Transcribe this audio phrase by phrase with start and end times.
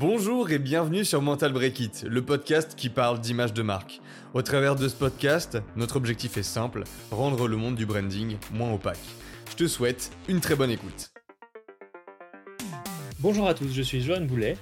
[0.00, 4.00] Bonjour et bienvenue sur Mental Break It, le podcast qui parle d'image de marque.
[4.32, 8.72] Au travers de ce podcast, notre objectif est simple, rendre le monde du branding moins
[8.72, 9.00] opaque.
[9.50, 11.10] Je te souhaite une très bonne écoute.
[13.18, 14.56] Bonjour à tous, je suis Johan Boulet.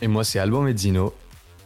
[0.00, 1.12] Et moi c'est Alban Mezzino.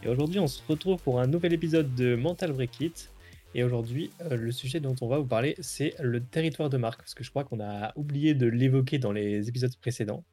[0.01, 3.11] Et aujourd'hui on se retrouve pour un nouvel épisode de Mental Break It.
[3.53, 7.01] Et aujourd'hui, euh, le sujet dont on va vous parler, c'est le territoire de marque,
[7.01, 10.23] parce que je crois qu'on a oublié de l'évoquer dans les épisodes précédents.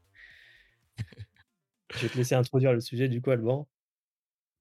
[1.95, 3.67] Je vais te laisser introduire le sujet du coup, Alban.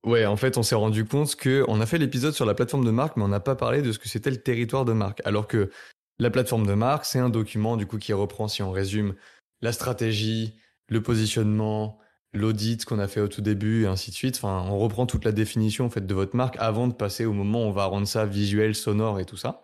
[0.05, 2.85] Ouais, en fait, on s'est rendu compte que on a fait l'épisode sur la plateforme
[2.85, 5.21] de marque, mais on n'a pas parlé de ce que c'était le territoire de marque.
[5.25, 5.71] Alors que
[6.19, 9.15] la plateforme de marque, c'est un document du coup qui reprend, si on résume,
[9.61, 10.53] la stratégie,
[10.89, 11.99] le positionnement,
[12.33, 14.35] l'audit qu'on a fait au tout début, et ainsi de suite.
[14.37, 17.33] Enfin, on reprend toute la définition en fait de votre marque avant de passer au
[17.33, 19.63] moment où on va rendre ça visuel, sonore et tout ça.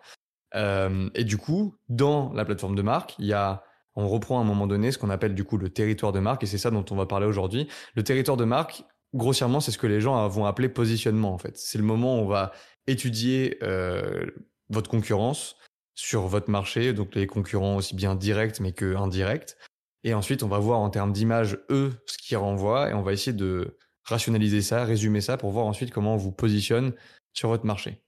[0.56, 3.62] Euh, et du coup, dans la plateforme de marque, il y a
[3.94, 6.42] on reprend à un moment donné ce qu'on appelle du coup le territoire de marque
[6.42, 7.68] et c'est ça dont on va parler aujourd'hui.
[7.94, 8.84] Le territoire de marque,
[9.14, 11.56] grossièrement, c'est ce que les gens vont appeler positionnement en fait.
[11.56, 12.52] C'est le moment où on va
[12.86, 14.26] étudier euh,
[14.70, 15.56] votre concurrence
[15.94, 19.56] sur votre marché, donc les concurrents aussi bien directs mais que indirects.
[20.04, 23.12] Et ensuite, on va voir en termes d'image eux ce qu'ils renvoient et on va
[23.12, 26.92] essayer de rationaliser ça, résumer ça pour voir ensuite comment on vous positionne
[27.32, 28.02] sur votre marché.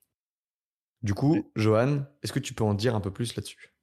[1.03, 3.74] Du coup, Johan, est-ce que tu peux en dire un peu plus là-dessus?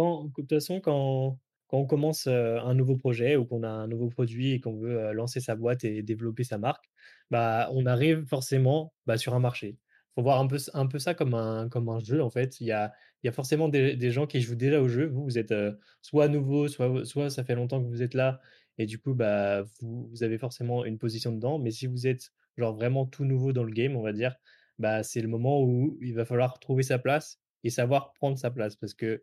[0.00, 3.88] Quand, de toute façon, quand, quand on commence un nouveau projet ou qu'on a un
[3.88, 6.84] nouveau produit et qu'on veut lancer sa boîte et développer sa marque,
[7.30, 9.78] bah, on arrive forcément bah, sur un marché.
[9.78, 12.60] Il faut voir un peu, un peu ça comme un, comme un jeu, en fait.
[12.60, 15.06] Il y a, y a forcément des, des gens qui jouent déjà au jeu.
[15.06, 15.54] Vous, vous êtes
[16.02, 18.40] soit nouveau, soit, soit ça fait longtemps que vous êtes là
[18.78, 21.58] et du coup, bah, vous, vous avez forcément une position dedans.
[21.58, 24.36] Mais si vous êtes genre vraiment tout nouveau dans le game, on va dire,
[24.78, 28.50] bah, c'est le moment où il va falloir trouver sa place et savoir prendre sa
[28.50, 29.22] place parce que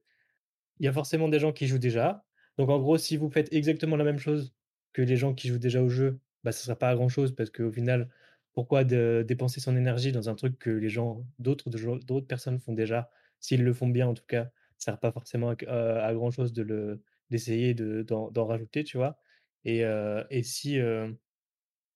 [0.80, 2.26] il y a forcément des gens qui jouent déjà.
[2.58, 4.54] Donc en gros, si vous faites exactement la même chose
[4.94, 7.10] que les gens qui jouent déjà au jeu, bah, ça ne sera pas à grand
[7.10, 8.10] chose parce qu'au final,
[8.54, 11.70] pourquoi dépenser son énergie dans un truc que les gens, d'autres,
[12.22, 14.46] personnes font déjà, s'ils le font bien en tout cas,
[14.78, 18.98] ça ne sert pas forcément à, grand chose de le, d'essayer de, d'en, rajouter, tu
[18.98, 19.20] vois?
[19.66, 21.14] Et, euh, euh,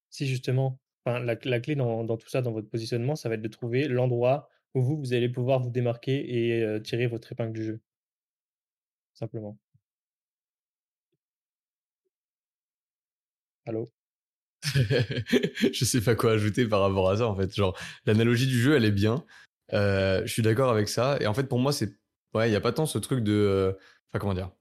[0.10, 3.42] si justement, la, la clé dans, dans, tout ça, dans votre positionnement, ça va être
[3.42, 7.54] de trouver l'endroit où vous, vous allez pouvoir vous démarquer et euh, tirer votre épingle
[7.54, 7.82] du jeu
[9.14, 9.58] simplement.
[13.66, 13.92] Allô?
[15.74, 17.54] Je sais pas quoi ajouter par rapport à ça en fait.
[17.56, 19.26] Genre l'analogie du jeu elle est bien.
[19.74, 21.18] Euh, je suis d'accord avec ça.
[21.22, 21.96] Et en fait pour moi c'est
[22.34, 23.74] ouais il y a pas tant ce truc de euh,
[24.10, 24.52] enfin comment dire?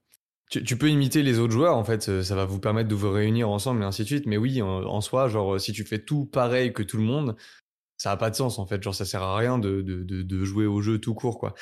[0.49, 2.21] Tu, peux imiter les autres joueurs en fait.
[2.23, 4.25] Ça va vous permettre de vous réunir ensemble et ainsi de suite.
[4.25, 7.37] Mais oui en, soi genre si tu fais tout pareil que tout le monde
[7.97, 8.81] ça a pas de sens en fait.
[8.83, 11.53] Genre ça sert à rien de, de, de jouer au jeu tout court quoi.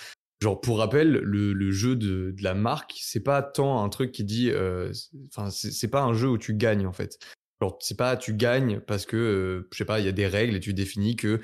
[0.41, 4.49] Genre pour rappel, le, jeu de, la marque, c'est pas tant un truc qui dit,
[4.51, 4.91] euh,
[5.27, 7.19] enfin c'est pas un jeu où tu gagnes en fait.
[7.61, 10.27] Genre c'est pas tu gagnes parce que euh, je sais pas, il y a des
[10.27, 11.41] règles et tu définis que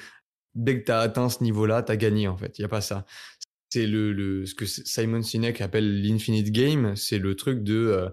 [0.56, 2.58] dès que t'as atteint ce niveau-là, t'as gagné en fait.
[2.58, 3.06] Il y a pas ça.
[3.70, 8.10] C'est le, le ce que Simon Sinek appelle l'infinite game, c'est le truc de euh,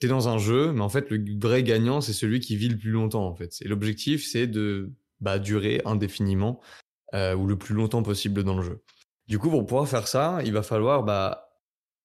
[0.00, 2.76] t'es dans un jeu, mais en fait le vrai gagnant c'est celui qui vit le
[2.76, 3.56] plus longtemps en fait.
[3.60, 4.90] Et l'objectif c'est de
[5.20, 6.60] bah, durer indéfiniment
[7.14, 8.82] euh, ou le plus longtemps possible dans le jeu.
[9.28, 11.50] Du coup, pour pouvoir faire ça, il va falloir bah,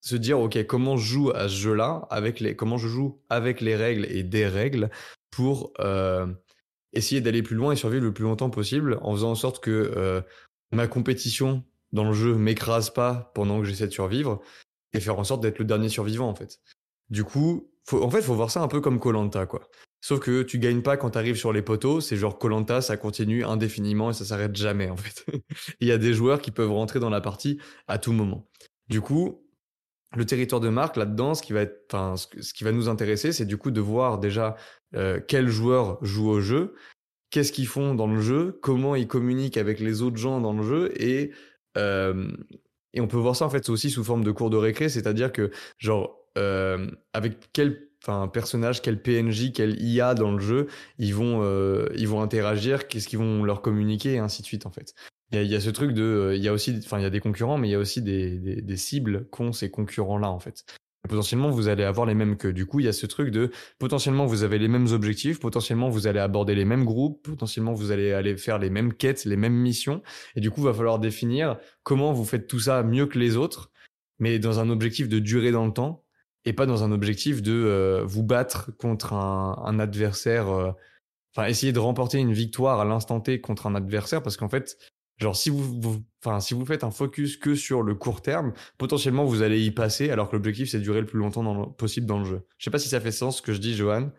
[0.02, 3.62] se dire, OK, comment je joue à ce jeu-là, avec les, comment je joue avec
[3.62, 4.90] les règles et des règles
[5.30, 6.26] pour euh,
[6.92, 9.92] essayer d'aller plus loin et survivre le plus longtemps possible en faisant en sorte que
[9.96, 10.20] euh,
[10.72, 14.42] ma compétition dans le jeu m'écrase pas pendant que j'essaie de survivre
[14.92, 16.60] et faire en sorte d'être le dernier survivant en fait.
[17.08, 19.68] Du coup, faut, en fait, faut voir ça un peu comme Colanta quoi.
[20.04, 22.98] Sauf que tu gagnes pas quand tu arrives sur les poteaux, c'est genre Colanta, ça
[22.98, 25.24] continue indéfiniment et ça s'arrête jamais en fait.
[25.80, 28.46] Il y a des joueurs qui peuvent rentrer dans la partie à tout moment.
[28.90, 29.42] Du coup,
[30.14, 33.46] le territoire de marque là-dedans, ce qui va être, ce qui va nous intéresser, c'est
[33.46, 34.56] du coup de voir déjà
[34.94, 36.74] euh, quels joueurs jouent au jeu,
[37.30, 40.62] qu'est-ce qu'ils font dans le jeu, comment ils communiquent avec les autres gens dans le
[40.64, 41.30] jeu et
[41.78, 42.30] euh,
[42.92, 45.32] et on peut voir ça en fait aussi sous forme de cours de récré, c'est-à-dire
[45.32, 50.66] que genre euh, avec quel enfin personnage, quel PNJ, quel IA dans le jeu,
[50.98, 54.66] ils vont euh, ils vont interagir, qu'est-ce qu'ils vont leur communiquer et ainsi de suite
[54.66, 54.94] en fait.
[55.32, 57.06] Il y y a ce truc de, euh, il y a aussi, enfin il y
[57.06, 60.18] a des concurrents, mais il y a aussi des, des, des cibles qu'ont ces concurrents
[60.18, 60.64] là en fait.
[61.08, 62.48] potentiellement vous allez avoir les mêmes que.
[62.48, 65.88] Du coup il y a ce truc de potentiellement vous avez les mêmes objectifs, potentiellement
[65.90, 69.36] vous allez aborder les mêmes groupes, potentiellement vous allez aller faire les mêmes quêtes, les
[69.36, 70.02] mêmes missions,
[70.36, 73.70] et du coup va falloir définir comment vous faites tout ça mieux que les autres,
[74.18, 76.03] mais dans un objectif de durée dans le temps
[76.44, 80.48] et pas dans un objectif de euh, vous battre contre un, adversaire.
[80.48, 80.72] Euh,
[81.34, 84.76] enfin, essayer de remporter une victoire à l'instant T contre un adversaire, parce qu'en fait,
[85.18, 89.24] genre si vous, enfin si vous faites un focus que sur le court terme, potentiellement
[89.24, 92.18] vous allez y passer, alors que l'objectif c'est de durer le plus longtemps possible dans
[92.18, 92.46] le jeu.
[92.58, 94.10] Je sais pas si ça fait sens ce que je dis, Johan.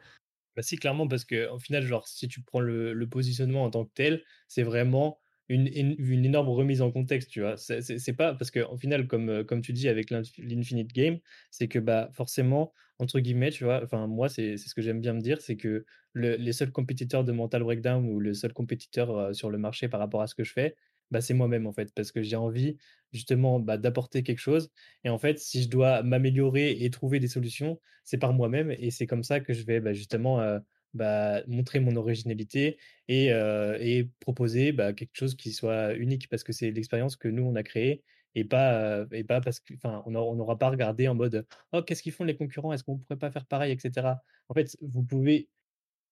[0.55, 3.91] Bah si, clairement, parce qu'au final, genre, si tu prends le positionnement en tant que
[3.93, 5.19] tel, c'est vraiment
[5.49, 7.55] une, une, énorme remise en contexte, tu vois?
[7.57, 11.19] C'est pas parce qu'au final, comme, euh, comme tu dis avec l'Inf- l'Infinite Game,
[11.51, 15.13] c'est que bah forcément, entre guillemets, tu vois, enfin, moi, c'est ce que j'aime bien
[15.13, 19.11] me dire, c'est que le- les seuls compétiteurs de Mental Breakdown ou le seul compétiteur
[19.17, 20.75] euh, sur le marché par rapport à ce que je fais,
[21.11, 22.77] bah, c'est moi-même, en fait, parce que j'ai envie
[23.13, 24.71] justement bah, d'apporter quelque chose.
[25.03, 28.91] Et en fait, si je dois m'améliorer et trouver des solutions, c'est par moi-même et
[28.91, 30.59] c'est comme ça que je vais bah, justement euh,
[30.95, 32.77] bah, montrer mon originalité
[33.07, 37.43] et, et proposer bah, quelque chose qui soit unique parce que c'est l'expérience que nous
[37.43, 38.03] on a créée
[38.35, 42.03] et pas et pas parce que enfin on n'aura pas regardé en mode oh qu'est-ce
[42.03, 42.73] qu'ils font les concurrents?
[42.73, 43.71] Est-ce qu'on pourrait pas faire pareil?
[43.71, 44.07] etc
[44.49, 45.49] en fait vous pouvez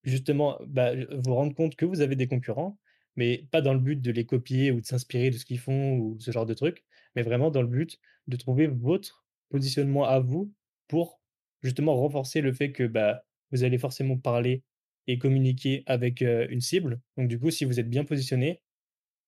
[0.04, 2.78] Justement, bah, vous rendre compte que vous avez des concurrents,
[3.16, 5.98] mais pas dans le but de les copier ou de s'inspirer de ce qu'ils font
[5.98, 6.84] ou ce genre de trucs,
[7.16, 10.54] mais vraiment dans le but de trouver votre positionnement à vous
[10.90, 11.22] pour
[11.62, 14.64] justement renforcer le fait que bah, vous allez forcément parler
[15.08, 17.02] et communiquer avec une cible.
[17.18, 18.62] Donc du coup, si vous êtes bien positionné,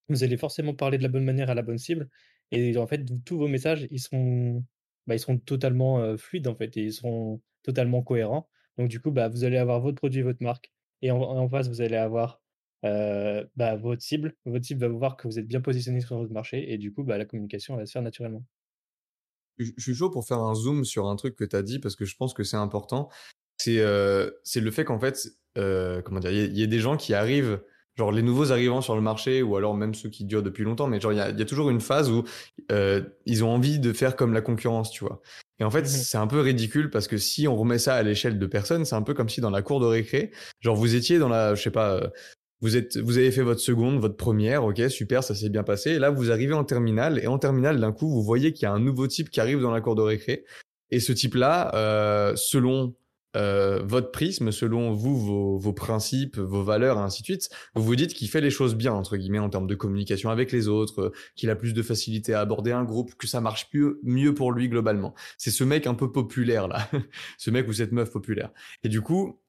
[0.10, 2.10] vous allez forcément parler de la bonne manière à la bonne cible
[2.52, 4.64] et en fait, tous vos messages, ils seront,
[5.08, 8.48] bah, ils seront totalement, fluides, en fait et ils seront totalement cohérents.
[8.78, 11.82] Donc du coup, bah, vous allez avoir votre produit, votre marque et en face, vous
[11.82, 12.42] allez avoir,
[12.84, 14.36] bah, votre cible.
[14.46, 16.94] Votre cible va vous voir que vous êtes bien positionné sur votre marché et du
[16.94, 18.46] coup, bah, la communication, va se faire naturellement.
[19.58, 21.96] Je suis chaud pour faire un zoom sur un truc que tu as dit parce
[21.96, 23.10] que je pense que c'est important.
[23.58, 23.84] C'est
[24.44, 26.32] c'est le fait qu'en fait, heu, comment dire?
[26.32, 27.62] Il y y ait des gens qui arrivent,
[27.98, 30.88] genre les nouveaux arrivants sur le marché ou alors même ceux qui durent depuis longtemps,
[30.88, 32.24] mais genre il y a y a toujours une phase où,
[32.72, 35.22] heu, ils ont envie de faire comme la concurrence, tu vois?
[35.60, 38.04] Et en fait, Mmh c'est un peu ridicule parce que si on remet ça à
[38.04, 40.96] l'échelle de personnes, c'est un peu comme si dans la cour de récré, genre vous
[40.96, 42.10] étiez dans la je sais pas, heu,
[42.62, 45.92] vous êtes vous avez fait votre seconde, votre première, OK, super, ça s'est bien passé
[45.92, 48.66] et là vous arrivez en terminale et en terminale d'un coup, vous voyez qu'il y
[48.66, 50.44] a un nouveau type qui arrive dans la cour de récré
[50.92, 52.96] et ce type-là, selon
[53.36, 57.84] euh, votre prisme, selon vous, vos, vos principes, vos valeurs, et ainsi de suite, vous
[57.84, 60.68] vous dites qu'il fait les choses bien, entre guillemets, en termes de communication avec les
[60.68, 64.00] autres, euh, qu'il a plus de facilité à aborder un groupe, que ça marche mieux,
[64.04, 65.14] mieux pour lui globalement.
[65.38, 66.90] C'est ce mec un peu populaire, là.
[67.38, 68.52] ce mec ou cette meuf populaire.
[68.84, 69.40] Et du coup,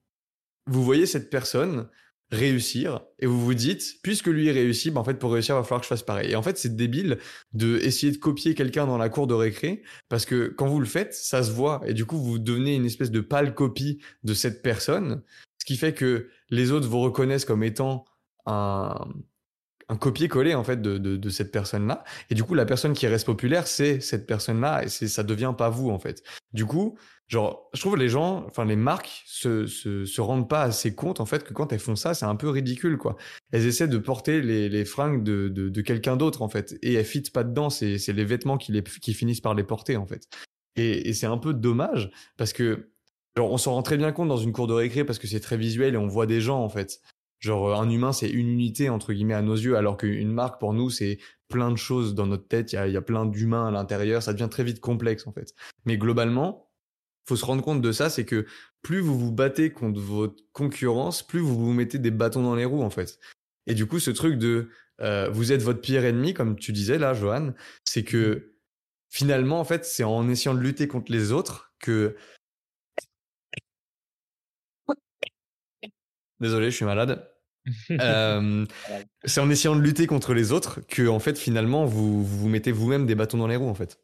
[0.67, 1.89] vous voyez cette personne
[2.31, 3.01] réussir.
[3.19, 5.81] Et vous vous dites puisque lui réussit bah en fait pour réussir il va falloir
[5.81, 6.31] que je fasse pareil.
[6.33, 7.19] Et en fait c'est débile
[7.53, 10.87] de essayer de copier quelqu'un dans la cour de récré parce que quand vous le
[10.87, 11.83] faites ça se voit.
[11.87, 15.23] Et du coup vous devenez une espèce de pâle copie de cette personne.
[15.59, 18.05] Ce qui fait que les autres vous reconnaissent comme étant
[18.47, 18.95] un
[19.89, 22.05] un copier-coller en fait de, de, cette personne-là.
[22.31, 25.69] Et du coup, la personne qui reste populaire, c'est cette personne-là, et ça devient pas
[25.69, 26.23] vous en fait.
[26.53, 30.63] Du coup, genre, je trouve les gens, enfin les marques, se, se, se rendent pas
[30.63, 33.17] assez compte en fait que quand elles font ça, c'est un peu ridicule quoi.
[33.53, 36.95] Elles essaient de porter les, les fringues de, de, de quelqu'un d'autre en fait, et
[36.95, 37.71] elles fitent pas dedans.
[37.71, 40.29] C'est c'est les vêtements qui les qui finissent par les porter en fait.
[40.77, 42.91] Et, et c'est un peu dommage parce que
[43.37, 45.41] genre, on s'en rend très bien compte dans une cour de récré parce que c'est
[45.41, 47.01] très visuel et on voit des gens en fait.
[47.39, 50.59] Genre, euh, un humain, c'est une unité, entre guillemets, à nos yeux, alors qu'une marque,
[50.59, 51.19] pour nous, c'est
[51.49, 52.73] plein de choses dans notre tête.
[52.73, 54.23] Il y a, y a plein d'humains à l'intérieur.
[54.23, 55.55] Ça devient très vite complexe, en fait.
[55.85, 56.66] Mais globalement,
[57.27, 58.47] faut se rendre compte de ça, c'est que
[58.83, 62.65] plus vous vous battez contre votre concurrence, plus vous vous mettez des bâtons dans les
[62.65, 63.19] roues, en fait.
[63.67, 64.71] Et du coup, ce truc de
[65.01, 67.53] euh, vous êtes votre pire ennemi, comme tu disais là, Johan,
[67.85, 68.55] c'est que
[69.11, 72.17] finalement, en fait, c'est en essayant de lutter contre les autres que
[76.41, 77.31] Désolé, je suis malade.
[77.91, 78.65] Euh,
[79.25, 82.49] c'est en essayant de lutter contre les autres que, en fait, finalement, vous vous, vous
[82.49, 83.99] mettez vous-même des bâtons dans les roues, en fait.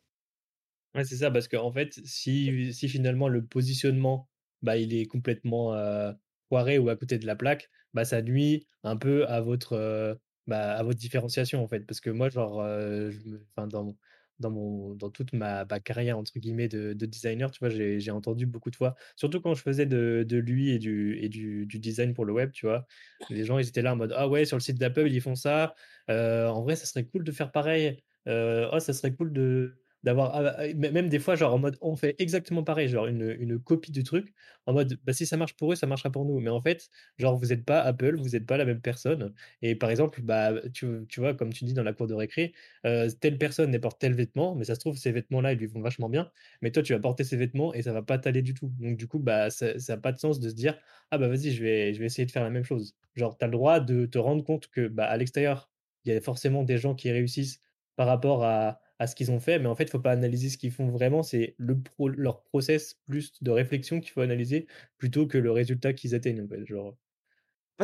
[0.95, 4.29] Ouais, c'est ça, parce qu'en fait, si, si finalement le positionnement,
[4.61, 6.13] bah, il est complètement euh,
[6.49, 10.15] foiré ou à côté de la plaque, bah, ça nuit un peu à votre, euh,
[10.47, 11.87] bah, à votre différenciation, en fait.
[11.87, 13.97] Parce que moi, genre, euh, je me- enfin, dans,
[14.39, 18.11] dans, mon, dans toute ma, carrière, entre guillemets, de, de designer, tu vois, j'ai, j'ai
[18.11, 21.65] entendu beaucoup de fois, surtout quand je faisais de, de lui et, du, et du,
[21.67, 22.87] du design pour le web, tu vois,
[23.31, 25.35] les gens, ils étaient là en mode, ah ouais, sur le site d'Apple, ils font
[25.37, 25.75] ça,
[26.09, 30.55] en vrai, ça serait cool de faire pareil, oh, ça serait cool de D'avoir ah,
[30.59, 33.93] ah, même des fois, genre en mode on fait exactement pareil, genre une, une copie
[33.93, 34.35] du truc,
[34.67, 36.41] en mode bah, si ça marche pour eux, ça marchera pour nous.
[36.41, 39.33] Mais en fait, genre vous n'êtes pas Apple, vous n'êtes pas la même personne.
[39.63, 43.39] Et par exemple, bah, tu, vois, comme tu dis dans la cour de récré, telle
[43.39, 46.31] personne porte tel vêtement, mais ça se trouve, ces vêtements-là, ils lui vont vachement bien.
[46.63, 48.73] Mais toi, tu vas porter ces vêtements et ça va pas t'aller du tout.
[48.81, 50.79] Donc du coup, bah, ça n'a pas de sens de se dire
[51.13, 52.97] ah bah vas-y, je vais, je vais essayer de faire la même chose.
[53.15, 55.71] Genre, tu as le droit de te rendre compte que bah, à l'extérieur,
[56.05, 57.61] il y a forcément des gens qui réussissent
[57.97, 60.49] par rapport à à ce qu'ils ont fait, mais en fait, il faut pas analyser
[60.49, 65.39] ce qu'ils font vraiment, c'est leur process plus de réflexion qu'il faut analyser plutôt que
[65.39, 66.97] le résultat qu'ils atteignent, genre.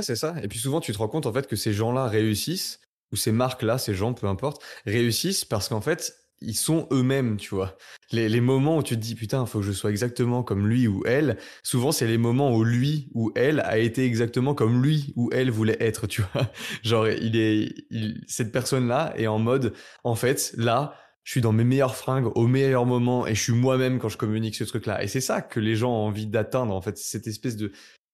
[0.00, 0.37] C'est ça.
[0.44, 3.32] Et puis souvent, tu te rends compte, en fait, que ces gens-là réussissent, ou ces
[3.32, 7.76] marques-là, ces gens, peu importe, réussissent parce qu'en fait, ils sont eux-mêmes, tu vois.
[8.12, 10.87] Les, moments où tu te dis putain, il faut que je sois exactement comme lui
[10.87, 15.12] ou elle, souvent c'est les moments où lui ou elle a été exactement comme lui
[15.16, 16.50] ou elle voulait être, tu vois.
[16.82, 17.75] Genre, il est,
[18.26, 20.94] cette personne-là est en mode, en fait, là,
[21.28, 24.16] je suis dans mes meilleures fringues au meilleur moment et je suis moi-même quand je
[24.16, 25.02] communique ce truc-là.
[25.02, 27.70] Et c'est ça que les gens ont envie d'atteindre, en fait, cette espèce de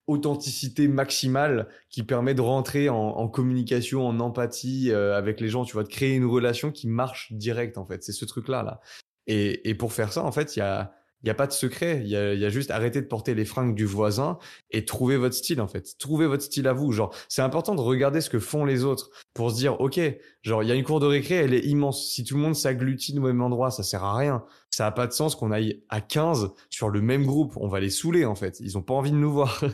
[0.08, 5.74] authenticité maximale qui permet de rentrer en, communication, en empathie euh, avec les gens, tu
[5.74, 8.02] vois, de créer une relation qui marche direct en fait.
[8.02, 8.80] C'est ce truc-là là.
[9.28, 10.92] Et, et pour faire ça, en fait, il y a
[11.24, 12.02] il n'y a pas de secret.
[12.04, 14.38] Il y a, juste arrêter de porter les fringues du voisin
[14.70, 15.96] et trouver votre style, en fait.
[15.96, 16.92] Trouver votre style à vous.
[16.92, 19.98] Genre, c'est important de regarder ce que font les autres pour se dire, OK,
[20.42, 22.10] genre, il y a une cour de récré, elle est immense.
[22.10, 24.44] Si tout le monde s'agglutine au même endroit, ça sert à rien.
[24.70, 27.56] Ça n'a pas de sens qu'on aille à 15 sur le même groupe.
[27.56, 28.60] On va les saouler, en fait.
[28.60, 29.64] Ils ont pas envie de nous voir.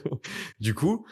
[0.61, 1.05] du coup,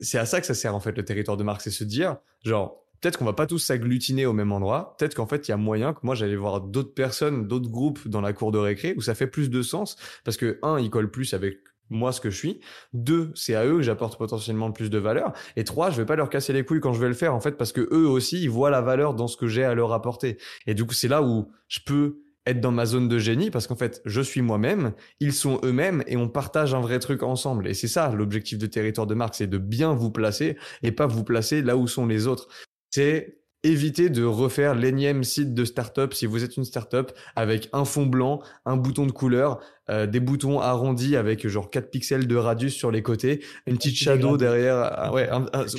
[0.00, 1.60] c'est à ça que ça sert, en fait, le territoire de marque.
[1.60, 4.96] C'est se dire, genre, peut-être qu'on va pas tous s'agglutiner au même endroit.
[4.98, 8.06] Peut-être qu'en fait, il y a moyen que moi, j'allais voir d'autres personnes, d'autres groupes
[8.08, 10.90] dans la cour de récré où ça fait plus de sens parce que un, ils
[10.90, 11.58] collent plus avec
[11.90, 12.60] moi ce que je suis.
[12.92, 15.32] Deux, c'est à eux que j'apporte potentiellement plus de valeur.
[15.56, 17.40] Et trois, je vais pas leur casser les couilles quand je vais le faire en
[17.40, 19.92] fait parce que eux aussi, ils voient la valeur dans ce que j'ai à leur
[19.92, 20.38] apporter.
[20.66, 23.66] Et du coup, c'est là où je peux être dans ma zone de génie parce
[23.66, 27.68] qu'en fait, je suis moi-même, ils sont eux-mêmes et on partage un vrai truc ensemble.
[27.68, 31.06] Et c'est ça l'objectif de territoire de marque, c'est de bien vous placer et pas
[31.06, 32.48] vous placer là où sont les autres
[32.90, 37.84] c'est éviter de refaire l'énième site de startup si vous êtes une startup avec un
[37.84, 42.36] fond blanc, un bouton de couleur, euh, des boutons arrondis avec genre 4 pixels de
[42.36, 44.76] radius sur les côtés, une petite shadow derrière.
[44.76, 45.28] Ah ouais,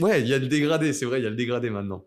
[0.02, 2.06] ouais, il y a le dégradé, c'est vrai, il y a le dégradé maintenant.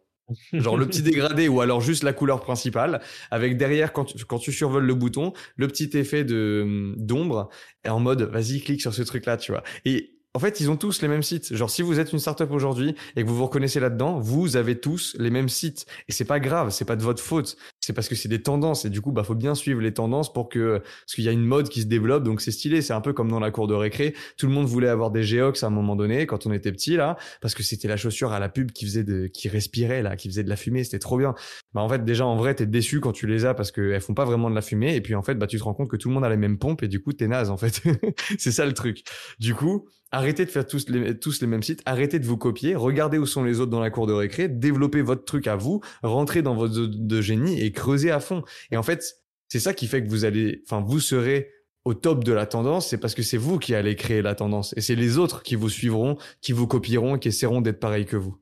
[0.52, 4.38] Genre le petit dégradé ou alors juste la couleur principale avec derrière quand tu, quand
[4.38, 7.50] tu survoles le bouton, le petit effet de d'ombre
[7.85, 9.62] et en mode vas-y clique sur ce truc là, tu vois.
[9.85, 11.54] Et en fait, ils ont tous les mêmes sites.
[11.54, 14.80] Genre, si vous êtes une startup aujourd'hui et que vous vous reconnaissez là-dedans, vous avez
[14.80, 15.84] tous les mêmes sites.
[16.08, 17.58] Et c'est pas grave, c'est pas de votre faute.
[17.80, 18.86] C'est parce que c'est des tendances.
[18.86, 21.32] Et du coup, bah, faut bien suivre les tendances pour que, parce qu'il y a
[21.32, 22.80] une mode qui se développe, donc c'est stylé.
[22.80, 24.14] C'est un peu comme dans la cour de récré.
[24.38, 26.96] Tout le monde voulait avoir des Geox à un moment donné, quand on était petit,
[26.96, 30.16] là, parce que c'était la chaussure à la pub qui faisait de, qui respirait, là,
[30.16, 30.82] qui faisait de la fumée.
[30.82, 31.34] C'était trop bien.
[31.74, 34.14] Bah, en fait, déjà, en vrai, t'es déçu quand tu les as parce qu'elles font
[34.14, 34.96] pas vraiment de la fumée.
[34.96, 36.38] Et puis, en fait, bah, tu te rends compte que tout le monde a les
[36.38, 37.82] mêmes pompes et du coup, t'es naze, en fait.
[38.38, 39.02] c'est ça le truc.
[39.38, 42.75] Du coup, Arrêtez de faire tous les, tous les mêmes sites, arrêtez de vous copier,
[42.75, 45.81] regardez où sont les autres dans la cour de récré, développez votre truc à vous,
[46.02, 48.45] rentrez dans votre zone de génie et creusez à fond.
[48.71, 51.50] Et en fait, c'est ça qui fait que vous allez, enfin, vous serez
[51.85, 54.75] au top de la tendance, c'est parce que c'est vous qui allez créer la tendance.
[54.76, 58.16] Et c'est les autres qui vous suivront, qui vous copieront, qui essaieront d'être pareils que
[58.16, 58.38] vous.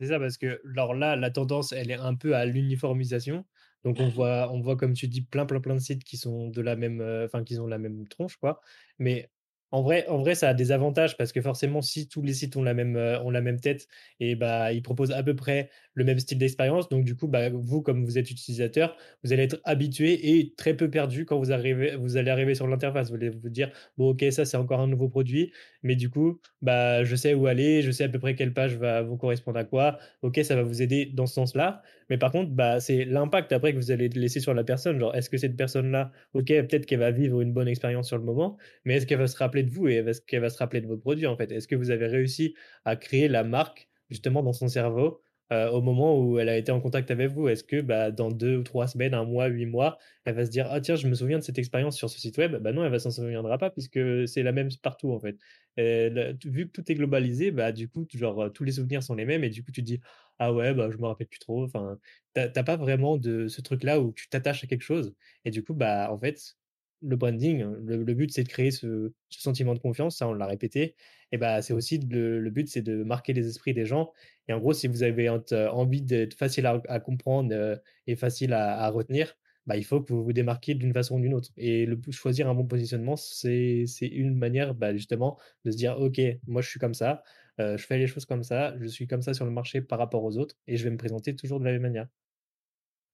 [0.00, 3.44] C'est ça, parce que alors là, la tendance, elle est un peu à l'uniformisation.
[3.84, 6.48] Donc on voit, on voit, comme tu dis, plein, plein, plein de sites qui sont
[6.48, 8.60] de la même, euh, enfin, qui ont la même tronche, quoi.
[8.98, 9.30] Mais
[9.70, 12.74] en vrai, ça a des avantages parce que forcément, si tous les sites ont la
[12.74, 13.86] même, euh, ont la même tête,
[14.20, 16.88] et bah, ils proposent à peu près le même style d'expérience.
[16.88, 20.74] Donc, du coup, bah, vous, comme vous êtes utilisateur, vous allez être habitué et très
[20.74, 23.10] peu perdu quand vous allez arriver sur l'interface.
[23.10, 26.40] Vous allez vous dire, bon, ok, ça, c'est encore un nouveau produit, mais du coup,
[26.62, 29.58] bah, je sais où aller, je sais à peu près quelle page va vous correspondre
[29.58, 29.98] à quoi.
[30.22, 31.82] Ok, ça va vous aider dans ce sens-là.
[32.10, 34.98] Mais par contre, bah, c'est l'impact après que vous allez laisser sur la personne.
[34.98, 38.24] Genre, est-ce que cette personne-là, ok, peut-être qu'elle va vivre une bonne expérience sur le
[38.24, 40.80] moment, mais est-ce qu'elle va se rappeler de vous et est-ce qu'elle va se rappeler
[40.80, 41.52] de votre produit en fait?
[41.52, 45.20] Est-ce que vous avez réussi à créer la marque justement dans son cerveau
[45.52, 47.48] euh, au moment où elle a été en contact avec vous?
[47.48, 50.50] Est-ce que bah, dans deux ou trois semaines, un mois, huit mois, elle va se
[50.50, 52.56] dire Ah tiens, je me souviens de cette expérience sur ce site web?
[52.56, 55.36] Bah non, elle va s'en souviendra pas puisque c'est la même partout en fait.
[55.76, 59.44] vu que tout est globalisé, bah du coup, genre, tous les souvenirs sont les mêmes
[59.44, 60.00] et du coup, tu dis
[60.38, 61.64] Ah ouais, bah je me rappelle plus trop.
[61.64, 61.98] Enfin,
[62.34, 65.14] t'as pas vraiment de ce truc-là où tu t'attaches à quelque chose
[65.44, 66.56] et du coup, bah en fait,
[67.02, 70.96] le branding, le, but, c'est de créer ce, sentiment de confiance, ça, on l'a répété.
[71.32, 74.12] Et bah, c'est aussi le, but, c'est de marquer les esprits des gens.
[74.48, 77.76] Et en gros, si vous avez envie d'être facile à, comprendre euh,
[78.06, 81.34] et facile à, retenir, bah, il faut que vous vous démarquiez d'une façon ou d'une
[81.34, 81.50] autre.
[81.56, 86.62] Et choisir un bon positionnement, c'est une manière bah, justement de se dire, OK, moi,
[86.62, 87.22] je suis comme ça,
[87.60, 89.98] euh, je fais les choses comme ça, je suis comme ça sur le marché par
[89.98, 92.08] rapport aux autres, et je vais me présenter toujours de la même manière.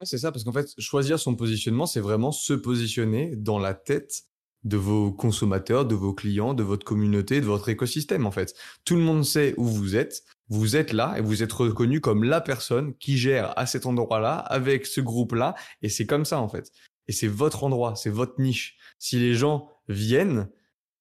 [0.03, 4.25] C'est ça, parce qu'en fait, choisir son positionnement, c'est vraiment se positionner dans la tête
[4.65, 8.55] de vos consommateurs, de vos clients, de votre communauté, de votre écosystème, en fait.
[8.85, 10.23] Tout le monde sait où vous êtes.
[10.49, 14.37] Vous êtes là et vous êtes reconnu comme la personne qui gère à cet endroit-là,
[14.37, 15.55] avec ce groupe-là.
[15.83, 16.71] Et c'est comme ça, en fait.
[17.09, 18.77] Et c'est votre endroit, c'est votre niche.
[18.99, 20.49] Si les gens viennent,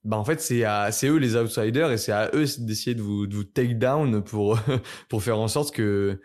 [0.04, 3.02] bah en fait c'est à c'est eux les outsiders et c'est à eux d'essayer de
[3.02, 4.60] vous de vous take down pour
[5.10, 6.20] pour faire en sorte que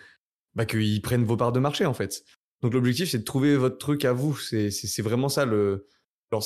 [0.54, 2.24] bah qu'ils prennent vos parts de marché en fait.
[2.62, 4.36] Donc l'objectif, c'est de trouver votre truc à vous.
[4.36, 5.86] C'est vraiment ça le.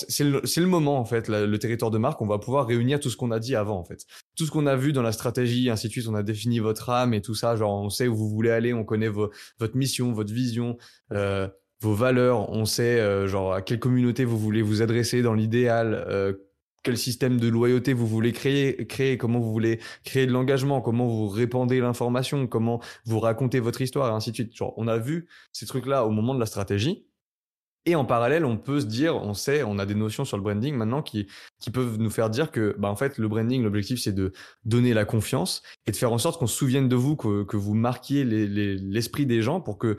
[0.09, 2.23] C'est le, le, moment en fait, le territoire de marque.
[2.23, 4.67] On va pouvoir réunir tout ce qu'on a dit avant en fait, tout ce qu'on
[4.67, 6.07] a vu dans la stratégie, ainsi de suite.
[6.07, 7.57] On a défini votre âme et tout ça.
[7.57, 10.77] Genre, on sait où vous voulez aller, on connaît votre mission, votre vision,
[11.11, 11.49] euh,
[11.81, 16.05] vos valeurs, on sait euh, genre à quelle communauté vous voulez vous adresser dans l'idéal,
[16.09, 16.33] euh,
[16.83, 21.07] quel système de loyauté vous voulez créer, créer, comment vous voulez créer de l'engagement, comment
[21.07, 24.57] vous répandez l'information, comment vous racontez votre histoire, et ainsi de suite.
[24.57, 27.07] Genre, on a vu ces trucs-là au moment de la stratégie.
[27.85, 30.43] Et en parallèle, on peut se dire, on sait, on a des notions sur le
[30.45, 31.27] branding maintenant qui,
[31.59, 34.33] qui peuvent nous faire dire que, bah, en fait, le branding, l'objectif, c'est de
[34.65, 37.57] donner la confiance et de faire en sorte qu'on se souvienne de vous, que, que
[37.57, 39.99] vous marquiez l'esprit les, des gens pour que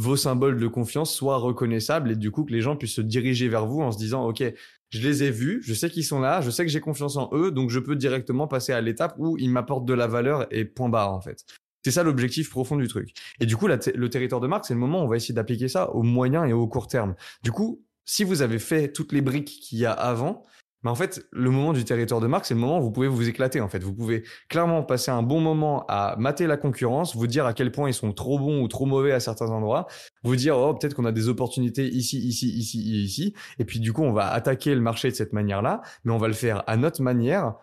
[0.00, 3.50] vos symboles de confiance soient reconnaissables et du coup que les gens puissent se diriger
[3.50, 4.42] vers vous en se disant, OK,
[4.88, 7.28] je les ai vus, je sais qu'ils sont là, je sais que j'ai confiance en
[7.34, 10.64] eux, donc je peux directement passer à l'étape où ils m'apportent de la valeur et
[10.64, 11.44] point barre, en fait.
[11.84, 13.12] C'est ça l'objectif profond du truc.
[13.40, 15.68] Et du coup, le territoire de marque, c'est le moment où on va essayer d'appliquer
[15.68, 17.14] ça au moyen et au court terme.
[17.42, 20.42] Du coup, si vous avez fait toutes les briques qu'il y a avant,
[20.82, 23.08] mais en fait, le moment du territoire de marque, c'est le moment où vous pouvez
[23.08, 23.60] vous éclater.
[23.60, 27.44] En fait, vous pouvez clairement passer un bon moment à mater la concurrence, vous dire
[27.44, 29.86] à quel point ils sont trop bons ou trop mauvais à certains endroits,
[30.24, 33.92] vous dire oh peut-être qu'on a des opportunités ici, ici, ici ici, et puis du
[33.92, 36.76] coup on va attaquer le marché de cette manière-là, mais on va le faire à
[36.76, 37.54] notre manière,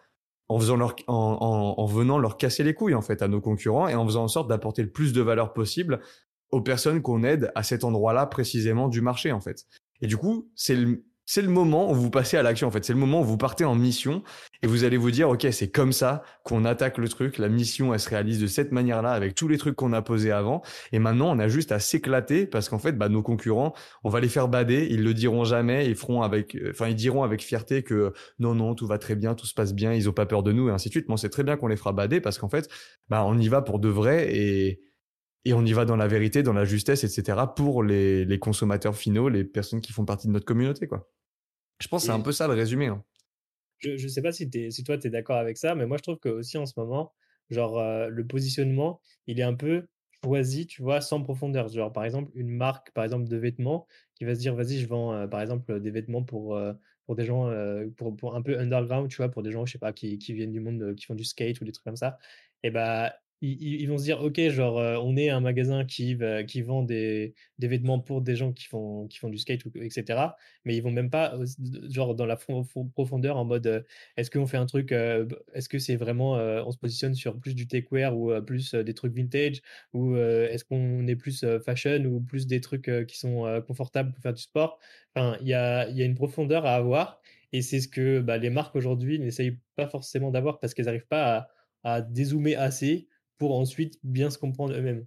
[0.49, 0.59] en,
[1.07, 4.27] en, venant leur casser les couilles en fait à nos concurrents et en faisant en
[4.29, 5.99] sorte d'apporter le plus de valeur possible
[6.51, 9.65] aux personnes qu'on aide à cet endroit-là précisément du marché en fait.
[10.01, 12.85] Et du coup, c'est le, c'est le moment où vous passez à l'action en fait.
[12.85, 14.23] C'est le moment où vous partez en mission
[14.63, 17.37] et vous allez vous dire ok c'est comme ça qu'on attaque le truc.
[17.37, 20.31] La mission elle se réalise de cette manière-là avec tous les trucs qu'on a posés
[20.31, 20.61] avant.
[20.93, 23.73] Et maintenant on a juste à s'éclater parce qu'en fait bah, nos concurrents
[24.05, 24.87] on va les faire bader.
[24.89, 25.87] Ils le diront jamais.
[25.87, 29.15] Ils feront avec, euh, enfin ils diront avec fierté que non non tout va très
[29.15, 31.09] bien, tout se passe bien, ils ont pas peur de nous et ainsi de suite.
[31.09, 32.69] Moi c'est très bien qu'on les fera bader parce qu'en fait
[33.09, 34.79] bah on y va pour de vrai et
[35.45, 37.39] et on y va dans la vérité, dans la justesse, etc.
[37.55, 41.07] pour les, les consommateurs finaux, les personnes qui font partie de notre communauté, quoi.
[41.79, 42.87] Je pense que c'est un peu ça le résumé.
[42.87, 43.03] Hein.
[43.79, 45.97] Je ne sais pas si, es, si toi, tu es d'accord avec ça, mais moi,
[45.97, 47.13] je trouve que aussi en ce moment,
[47.49, 47.79] genre,
[48.09, 49.87] le positionnement, il est un peu
[50.23, 51.67] choisi, tu vois, sans profondeur.
[51.67, 54.87] Genre, par exemple, une marque, par exemple, de vêtements, qui va se dire, vas-y, je
[54.87, 56.59] vends, par exemple, des vêtements pour,
[57.05, 57.53] pour des gens,
[57.95, 60.33] pour, pour, un peu underground, tu vois, pour des gens, je sais pas, qui, qui
[60.33, 62.17] viennent du monde, qui font du skate ou des trucs comme ça.
[62.63, 67.35] Et bah, ils, vont se dire, OK, genre, on est un magasin qui, vend des,
[67.59, 70.35] vêtements pour des gens qui font, du skate, etc.
[70.65, 71.37] Mais ils vont même pas,
[71.89, 72.37] genre, dans la
[72.93, 73.85] profondeur en mode,
[74.17, 77.67] est-ce qu'on fait un truc, est-ce que c'est vraiment, on se positionne sur plus du
[77.67, 79.61] techwear ou plus des trucs vintage,
[79.93, 84.33] ou est-ce qu'on est plus fashion ou plus des trucs qui sont confortables pour faire
[84.33, 84.79] du sport?
[85.15, 87.21] Enfin, il y a, une profondeur à avoir.
[87.53, 91.07] Et c'est ce que bah, les marques aujourd'hui n'essayent pas forcément d'avoir parce qu'elles n'arrivent
[91.07, 91.47] pas
[91.83, 95.05] à dézoomer assez pour ensuite bien se comprendre eux-mêmes.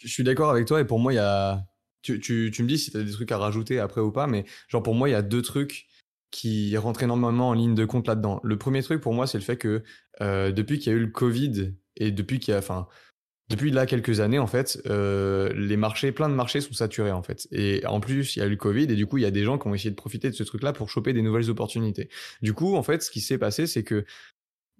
[0.00, 1.64] Je suis d'accord avec toi et pour moi, il y a.
[2.02, 4.44] Tu, tu, me dis si tu as des trucs à rajouter après ou pas, mais
[4.66, 5.86] genre pour moi, il y a deux trucs
[6.32, 8.40] qui rentrent énormément en ligne de compte là-dedans.
[8.42, 9.84] Le premier truc pour moi, c'est le fait que
[10.20, 12.58] euh, depuis qu'il y a eu le Covid et depuis qu'il y a.
[12.58, 12.88] Enfin,
[13.48, 17.22] depuis là quelques années, en fait, euh, les marchés, plein de marchés sont saturés, en
[17.22, 17.46] fait.
[17.52, 19.30] Et en plus, il y a eu le Covid, et du coup, il y a
[19.30, 22.08] des gens qui ont essayé de profiter de ce truc-là pour choper des nouvelles opportunités.
[22.40, 24.04] Du coup, en fait, ce qui s'est passé, c'est que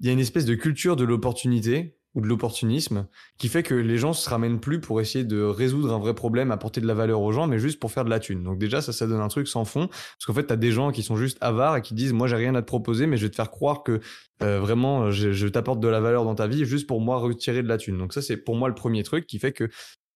[0.01, 3.07] il y a une espèce de culture de l'opportunité ou de l'opportunisme
[3.39, 6.51] qui fait que les gens se ramènent plus pour essayer de résoudre un vrai problème,
[6.51, 8.43] apporter de la valeur aux gens, mais juste pour faire de la thune.
[8.43, 10.73] Donc déjà, ça, ça donne un truc sans fond, parce qu'en fait, tu as des
[10.73, 13.17] gens qui sont juste avares et qui disent, moi, j'ai rien à te proposer, mais
[13.17, 14.01] je vais te faire croire que
[14.43, 17.63] euh, vraiment, je, je t'apporte de la valeur dans ta vie juste pour moi retirer
[17.63, 17.97] de la thune.
[17.97, 19.71] Donc ça, c'est pour moi le premier truc qui fait que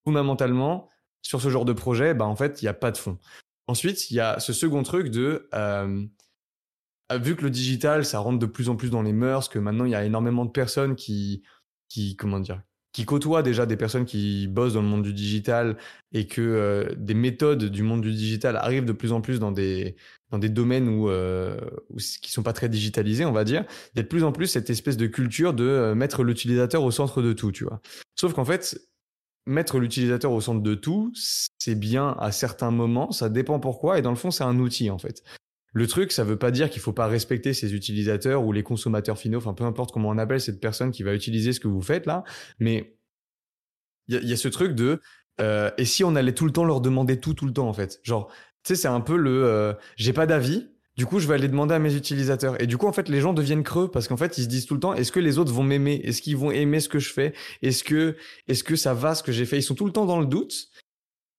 [0.04, 0.88] fondamentalement,
[1.22, 3.18] sur ce genre de projet, bah en fait, il n'y a pas de fond.
[3.68, 6.06] Ensuite, il y a ce second truc de euh,
[7.14, 9.84] vu que le digital, ça rentre de plus en plus dans les mœurs, que maintenant
[9.84, 11.42] il y a énormément de personnes qui
[11.88, 12.62] qui comment dire
[12.96, 15.76] qui côtoient déjà des personnes qui bossent dans le monde du digital
[16.14, 19.52] et que euh, des méthodes du monde du digital arrivent de plus en plus dans
[19.52, 19.96] des
[20.30, 23.98] dans des domaines où, euh, où qui sont pas très digitalisés, on va dire, il
[23.98, 26.90] y a de plus en plus cette espèce de culture de euh, mettre l'utilisateur au
[26.90, 27.82] centre de tout, tu vois.
[28.14, 28.80] Sauf qu'en fait,
[29.44, 34.02] mettre l'utilisateur au centre de tout, c'est bien à certains moments, ça dépend pourquoi, et
[34.02, 35.22] dans le fond, c'est un outil en fait.
[35.76, 39.18] Le truc, ça veut pas dire qu'il faut pas respecter ses utilisateurs ou les consommateurs
[39.18, 41.82] finaux, enfin peu importe comment on appelle cette personne qui va utiliser ce que vous
[41.82, 42.24] faites là,
[42.58, 42.96] mais
[44.08, 45.02] il y, a ce truc de
[45.38, 47.74] euh, et si on allait tout le temps leur demander tout tout le temps en
[47.74, 51.28] fait, genre tu sais c'est un peu le euh, j'ai pas d'avis, du coup, je
[51.28, 52.58] vais aller demander à mes utilisateurs.
[52.58, 54.64] Et du coup, en fait, les gens deviennent creux parce qu'en fait, ils se disent
[54.64, 56.00] tout le temps, est-ce que les autres vont m'aimer?
[56.04, 57.34] Est-ce qu'ils vont aimer ce que je fais?
[57.60, 58.16] Est-ce que,
[58.48, 59.58] est-ce que ça va ce que j'ai fait?
[59.58, 60.68] Ils sont tout le temps dans le doute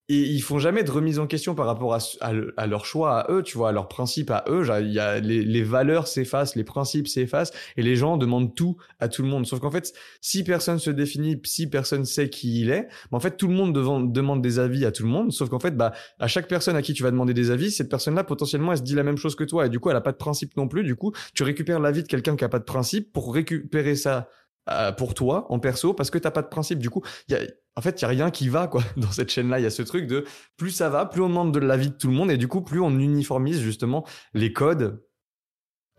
[0.10, 3.43] et ils font jamais de remise en question par rapport à, leur choix à eux,
[3.43, 4.65] tu vois, à leurs principes à eux.
[4.65, 9.22] Y a les, valeurs s'effacent, les principes s'effacent, et les gens demandent tout à tout
[9.22, 9.46] le monde.
[9.46, 13.20] Sauf qu'en fait, si personne se définit, si personne sait qui il est, bah, en
[13.20, 15.34] fait, tout le monde demande des avis à tout le monde.
[15.34, 17.89] Sauf qu'en fait, bah, à chaque personne à qui tu vas demander des avis, cette
[17.89, 20.02] personne-là, potentiellement, elle se dit la même chose que toi, et du coup, elle a
[20.02, 20.84] pas de principe non plus.
[20.84, 24.30] Du coup, tu récupères l'avis de quelqu'un qui a pas de principe pour récupérer ça
[24.69, 26.80] euh, pour toi en perso parce que t'as pas de principe.
[26.80, 27.39] Du coup, y a,
[27.75, 29.60] en fait, il n'y a rien qui va quoi dans cette chaîne-là.
[29.60, 30.25] Il y a ce truc de
[30.58, 32.62] plus ça va, plus on demande de l'avis de tout le monde et du coup,
[32.62, 35.03] plus on uniformise justement les codes,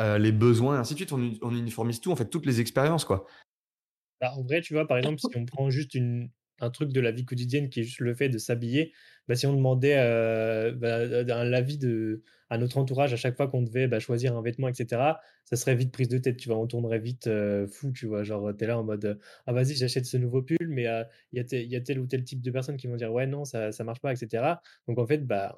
[0.01, 1.13] euh, les besoins et ainsi de suite.
[1.13, 3.27] On, on, uniformise tout, en fait, toutes les expériences quoi.
[4.21, 7.01] Bah, en vrai, tu vois, par exemple, si on prend juste une, un truc de
[7.01, 8.93] la vie quotidienne qui est juste le fait de s'habiller,
[9.29, 13.63] bah, si on demandait euh, bah, l'avis de, à notre entourage à chaque fois qu'on
[13.63, 16.67] devait bah, choisir un vêtement, etc., ça serait vite prise de tête, tu vois, on
[16.67, 20.17] tournerait vite euh, fou, tu vois, genre t'es là en mode ah vas-y j'achète ce
[20.17, 22.87] nouveau pull, mais euh, il y, y, a tel ou tel type de personnes qui
[22.87, 24.61] vont dire ouais non ça ça marche pas, etc.
[24.87, 25.57] Donc en fait bah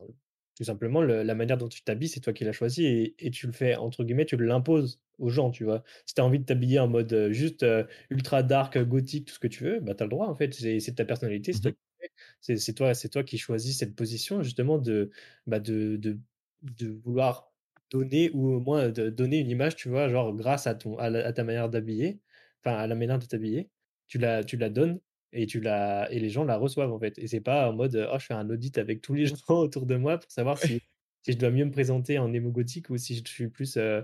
[0.60, 3.52] tout simplement, la manière dont tu t'habilles, c'est toi qui l'as choisi et, tu le
[3.52, 5.82] fais, entre guillemets, tu l'imposes aux gens, tu vois.
[6.04, 9.32] Si tu as envie de t'habiller en mode euh, juste euh, ultra dark, gothique, tout
[9.32, 10.52] ce que tu veux, bah, tu as le droit, en fait.
[10.52, 15.10] C'est ta personnalité, c'est toi, mmh toi, toi qui choisis cette position, justement, de,
[15.46, 16.18] bah, de, de,
[16.60, 17.50] de, vouloir
[17.90, 21.32] donner ou au moins de donner une image, tu vois, genre grâce à, ton, à,
[21.32, 22.20] ta manière d'habiller,
[22.62, 23.70] enfin, à la manière de t'habiller,
[24.08, 25.00] tu la, tu la donnes
[25.32, 27.18] et tu la et les gens la reçoivent en fait.
[27.18, 29.86] Et c'est pas en mode oh je fais un audit avec tous les gens autour
[29.86, 30.80] de moi pour savoir si,
[31.22, 34.02] si je dois mieux me présenter en émo gothique ou si je suis plus euh,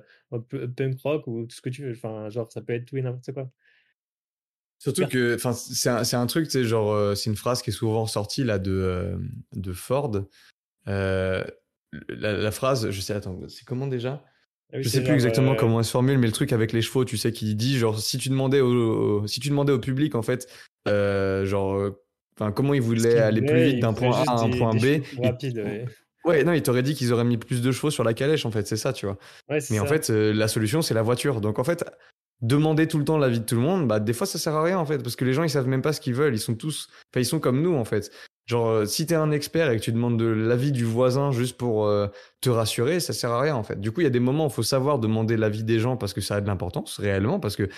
[0.76, 3.02] punk rock ou tout ce que tu veux enfin genre ça peut être tout et
[3.02, 3.50] n'importe quoi.
[4.78, 7.72] Surtout que enfin c'est un, un, truc tu genre euh, c'est une phrase qui est
[7.72, 9.16] souvent sortie là de euh,
[9.54, 10.24] de Ford.
[10.86, 14.22] La, la, phrase je sais attends c'est comment déjà?
[14.72, 17.04] Ah je sais plus exactement comment elle se formule, mais le truc avec les chevaux,
[17.04, 20.22] tu sais, qui dit genre si tu demandais au, si tu demandais au public en
[20.22, 20.48] fait
[20.86, 22.02] genre, euh,
[22.38, 25.02] enfin, comment ils voulaient aller plus vite d'un point A à un point B?
[26.24, 26.44] ouais.
[26.44, 28.66] non, ils t'auraient dit qu'ils auraient mis plus de chevaux sur la calèche, en fait,
[28.66, 29.18] c'est ça, tu vois.
[29.70, 31.40] Mais en fait, euh, la solution, c'est la voiture.
[31.40, 31.84] Donc, en fait,
[32.40, 34.62] demander tout le temps l'avis de tout le monde, bah, des fois, ça sert à
[34.62, 36.34] rien, en fait, parce que les gens, ils savent même pas ce qu'ils veulent.
[36.34, 38.10] Ils sont tous, enfin, ils sont comme nous, en fait.
[38.46, 41.90] Genre, si t'es un expert et que tu demandes de l'avis du voisin juste pour
[42.40, 43.80] te rassurer, ça sert à rien en fait.
[43.80, 45.96] Du coup, il y a des moments où il faut savoir demander l'avis des gens
[45.96, 47.68] parce que ça a de l'importance réellement, parce que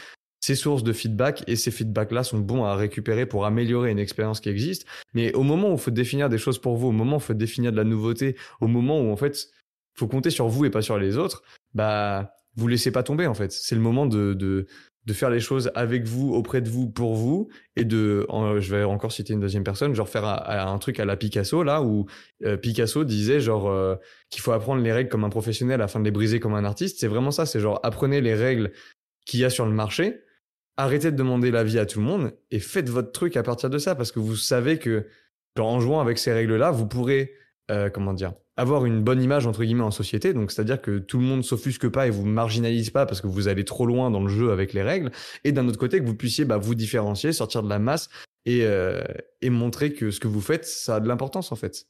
[0.49, 4.41] ces sources de feedback et ces feedbacks-là sont bons à récupérer pour améliorer une expérience
[4.41, 4.87] qui existe.
[5.13, 7.23] Mais au moment où il faut définir des choses pour vous, au moment où il
[7.23, 9.51] faut définir de la nouveauté, au moment où en fait
[9.93, 11.43] faut compter sur vous et pas sur les autres,
[11.75, 13.53] bah vous laissez pas tomber en fait.
[13.53, 14.67] C'est le moment de, de,
[15.13, 18.27] faire les choses avec vous, auprès de vous, pour vous, et de,
[18.59, 21.83] je vais encore citer une deuxième personne, genre faire un, truc à la Picasso là
[21.83, 22.07] où
[22.47, 23.97] euh, Picasso disait genre euh,
[24.31, 27.01] qu'il faut apprendre les règles comme un professionnel afin de les briser comme un artiste.
[27.01, 28.73] C'est vraiment ça, c'est genre apprenez les règles
[29.27, 30.23] qu'il y a sur le marché
[30.79, 33.79] arrêtez de demander l'avis à tout le monde et faites votre truc à partir de
[33.79, 35.07] ça parce que vous savez que
[35.59, 37.33] en jouant avec ces règles-là, vous pourrez
[37.71, 40.33] euh, comment dire avoir une bonne image entre guillemets en société.
[40.33, 43.49] Donc c'est-à-dire que tout le monde s'offusque pas et vous marginalise pas parce que vous
[43.49, 45.11] allez trop loin dans le jeu avec les règles.
[45.45, 48.09] Et d'un autre côté que vous puissiez bah, vous différencier, sortir de la masse
[48.47, 49.03] et, euh,
[49.43, 51.87] et montrer que ce que vous faites, ça a de l'importance en fait.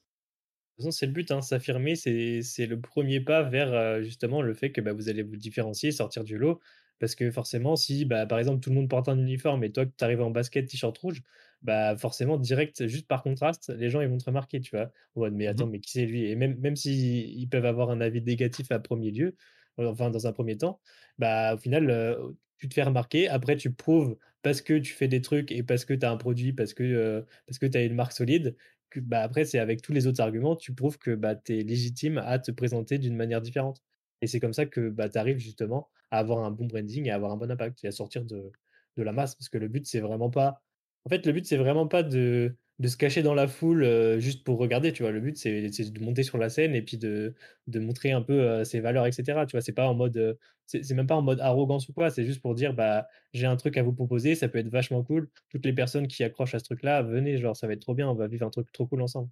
[0.79, 4.43] De toute façon, c'est le but, hein, s'affirmer, c'est le premier pas vers euh, justement
[4.43, 6.61] le fait que bah, vous allez vous différencier, sortir du lot.
[6.99, 9.87] Parce que forcément, si bah, par exemple tout le monde porte un uniforme et toi
[9.87, 11.23] tu arrives en basket, t-shirt rouge,
[11.63, 14.93] bah forcément, direct, juste par contraste, les gens ils vont te remarquer, tu vois.
[15.17, 16.25] En mais mmh attends, mais qui c'est lui?
[16.27, 19.37] Et même, même s'ils ils peuvent avoir un avis négatif à premier lieu,
[19.79, 20.81] enfin dans un premier temps,
[21.19, 22.19] bah au final,
[22.59, 23.29] tu te fais remarquer.
[23.29, 26.17] Après, tu prouves parce que tu fais des trucs et parce que tu as un
[26.17, 28.57] produit, parce que, parce que tu as une marque solide,
[28.91, 31.63] que bah, après, c'est avec tous les autres arguments, tu prouves que bah, tu es
[31.63, 33.83] légitime à te présenter d'une manière différente.
[34.23, 37.11] Et c'est comme ça que bah, tu arrives justement à avoir un bon branding et
[37.11, 38.53] à avoir un bon impact et à sortir de,
[38.97, 39.35] la masse.
[39.37, 40.63] Parce que le but, c'est vraiment pas.
[41.05, 44.59] En fait, le but, c'est vraiment pas de, se cacher dans la foule juste pour
[44.59, 45.13] regarder, tu vois.
[45.13, 47.35] Le but, c'est de monter sur la scène et puis de,
[47.77, 49.47] montrer un peu ses valeurs, etc.
[49.47, 50.39] Tu vois, c'est pas en mode.
[50.67, 53.57] c'est même pas en mode arrogance ou quoi, c'est juste pour dire, bah, j'ai un
[53.57, 55.31] truc à vous proposer, ça peut être vachement cool.
[55.51, 58.09] Toutes les personnes qui accrochent à ce truc-là, venez, genre, ça va être trop bien,
[58.09, 59.31] on va vivre un truc trop cool ensemble.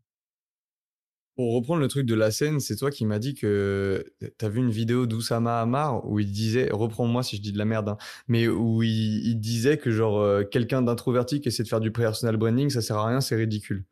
[1.37, 4.07] Pour reprendre le truc de la scène, c'est toi qui m'as dit que
[4.39, 7.59] tu as vu une vidéo d'Oussama Amar où il disait, reprends-moi si je dis de
[7.59, 11.69] la merde, hein, mais où il, disait que genre euh, quelqu'un d'introverti qui essaie de
[11.69, 13.85] faire du personal branding, ça sert à rien, c'est ridicule.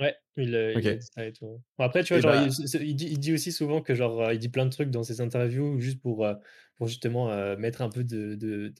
[0.00, 1.62] Ouais, il, euh, dit ça et tout.
[1.78, 2.48] après, tu vois, genre, bah
[2.80, 5.78] il, dit, aussi souvent que genre, euh, il dit plein de trucs dans ses interviews
[5.78, 6.26] juste pour,
[6.74, 8.74] pour justement mettre un peu de, de,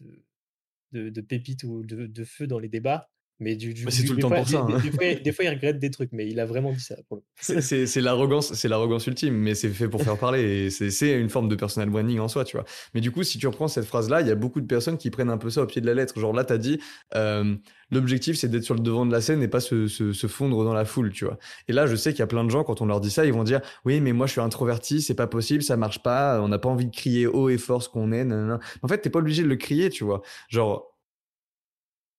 [0.91, 3.09] de, de pépites ou de feu dans les débats.
[3.41, 4.67] Mais du, du, bah, c'est tout le temps pour ça.
[4.69, 4.81] Hein.
[4.83, 6.97] Des, fois, il regrette des trucs, mais il a vraiment dit ça.
[7.39, 10.71] c'est l'arrogance, c'est l'arrogance ultime, mais c'est fait pour faire parler.
[10.71, 12.67] C'est une forme de personal branding en soi, tu vois.
[12.95, 15.11] Mais du coup, si tu reprends cette phrase-là, il y a beaucoup de personnes qui
[15.11, 16.19] prennent un peu ça au pied de la lettre.
[16.19, 16.81] Genre là, t'as dit,
[17.15, 17.55] euh,
[17.91, 20.75] l'objectif, c'est d'être sur le devant de la scène et pas se, se, fondre dans
[20.75, 21.39] la foule, tu vois.
[21.69, 23.25] Et là, je sais qu'il y a plein de gens, quand on leur dit ça,
[23.25, 26.41] ils vont dire, oui, mais moi, je suis introverti, c'est pas possible, ça marche pas,
[26.43, 28.27] on n'a pas envie de crier haut et fort ce qu'on est.
[28.83, 30.23] En fait, t'es pas obligé de le crier, tu vois.
[30.49, 30.88] Genre,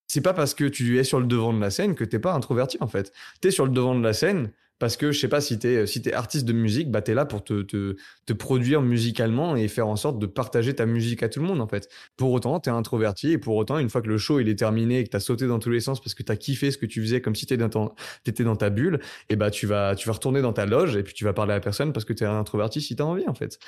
[0.10, 2.34] c'est pas parce que tu es sur le devant de la scène que t'es pas
[2.34, 3.14] introverti en fait.
[3.42, 5.86] T'es sur le devant de la scène, Parce que je sais pas, si tu es,
[5.88, 9.58] si es artiste de musique, bah, tu es là pour te, te, te, produire musicalement
[9.58, 11.90] et faire en sorte de partager ta musique à tout le monde, en fait.
[12.16, 14.58] Pour autant, tu es introverti et pour autant, une fois que le show il est
[14.58, 16.72] terminé et que tu as sauté dans tous les sens parce que tu as kiffé
[16.72, 19.96] ce que tu faisais comme si tu étais dans ta bulle, et bah, tu vas,
[19.96, 22.06] tu vas retourner dans ta loge et puis tu vas parler à la personne parce
[22.06, 23.60] que tu es introverti si tu as envie, en fait.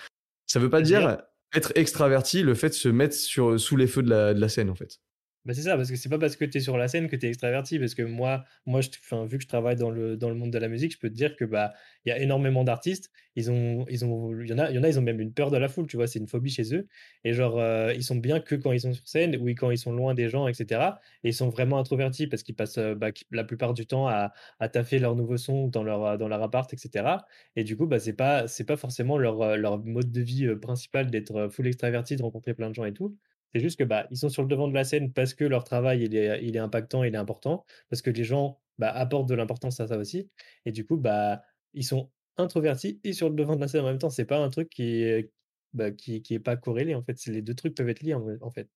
[0.48, 1.18] Ça veut pas dire
[1.54, 4.48] être extraverti, le fait de se mettre sur, sous les feux de la, de la
[4.48, 5.02] scène, en fait.
[5.44, 7.16] Bah, c'est ça, parce que c'est pas parce que tu es sur la scène que
[7.16, 7.80] tu es extraverti.
[7.80, 8.90] Parce que moi, moi je,
[9.26, 11.16] vu que je travaille dans le, dans le monde de la musique, je peux te
[11.16, 11.74] dire que bah
[12.06, 13.10] y a énormément d'artistes.
[13.36, 15.34] Ils ont, ils ont, il y en a, y en a, ils ont même une
[15.34, 15.88] peur de la foule.
[15.88, 16.88] Tu vois, c'est une phobie chez eux.
[17.24, 19.80] Et genre, euh, ils sont bien que quand ils sont sur scène ou quand ils
[19.80, 21.00] sont loin des gens, etc.
[21.24, 24.34] Et ils sont vraiment introvertis parce qu'ils passent euh, bah, la plupart du temps à,
[24.60, 27.26] à taffer leur nouveau son dans leur, dans leur appart, etc.
[27.56, 31.10] Et du coup, bah c'est pas, pas forcément leur, euh, leur mode de vie principal
[31.10, 33.18] d'être full extraverti, de rencontrer plein de gens et tout.
[33.54, 35.64] C'est juste que bah, ils sont sur le devant de la scène parce que leur
[35.64, 39.30] travail il est, il est impactant, il est important, parce que les gens bah, apportent
[39.30, 40.30] de l'importance à ça aussi.
[40.66, 43.88] Et du coup, bah, ils sont introvertis et sur le devant de la scène en
[43.88, 44.10] même temps.
[44.10, 45.32] C'est pas un truc qui est,
[45.74, 47.18] bah, qui, qui est pas corrélé en fait.
[47.28, 48.70] Les deux trucs peuvent être liés en, fait.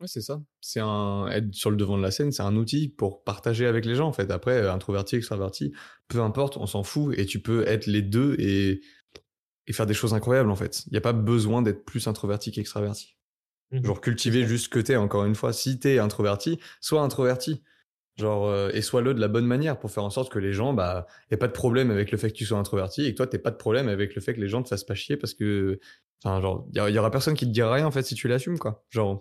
[0.00, 0.42] Ouais, c'est ça.
[0.60, 3.84] C'est un être sur le devant de la scène, c'est un outil pour partager avec
[3.86, 4.30] les gens en fait.
[4.30, 5.72] Après, introverti, extraverti,
[6.08, 8.80] peu importe, on s'en fout et tu peux être les deux et
[9.66, 10.84] et faire des choses incroyables en fait.
[10.86, 13.16] Il n'y a pas besoin d'être plus introverti qu'extraverti.
[13.70, 15.52] Mmh Genre cultiver juste ce que t'es, encore une fois.
[15.52, 17.62] Si t'es introverti, sois introverti.
[18.16, 20.72] Genre, euh, et sois-le de la bonne manière pour faire en sorte que les gens,
[20.72, 23.26] bah, aient pas de problème avec le fait que tu sois introverti et que toi,
[23.26, 25.34] t'aies pas de problème avec le fait que les gens te fassent pas chier parce
[25.34, 25.80] que,
[26.22, 28.58] enfin, genre, il y, aura personne qui te dira rien en fait si tu l'assumes,
[28.58, 28.84] quoi.
[28.90, 29.20] Genre,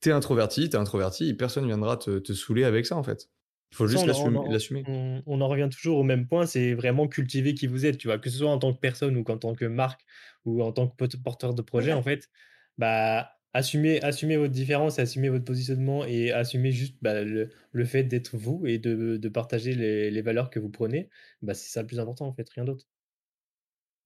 [0.00, 3.30] t'es introverti, t'es introverti, et personne viendra te, te saouler avec ça en fait.
[3.74, 4.84] Il faut juste l'assumer.
[5.26, 8.18] On, en revient toujours au même point, c'est vraiment cultiver qui vous êtes, tu vois,
[8.18, 10.02] que ce soit en tant que personne ou en tant que marque
[10.44, 12.30] ou en tant que porteur de projet, en fait,
[12.78, 18.36] bah, assumez, assumez votre différence, assumez votre positionnement et assumez juste bah, le, fait d'être
[18.36, 21.08] vous et de, partager les, valeurs que vous prenez,
[21.42, 22.86] bah, c'est ça le plus important, en fait, rien d'autre.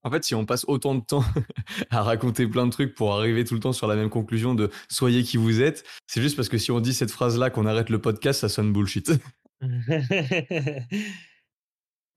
[0.05, 1.25] En fait, si on passe autant de temps
[1.91, 4.71] à raconter plein de trucs pour arriver tout le temps sur la même conclusion de
[4.89, 7.91] soyez qui vous êtes, c'est juste parce que si on dit cette phrase-là qu'on arrête
[7.91, 9.11] le podcast, ça sonne bullshit.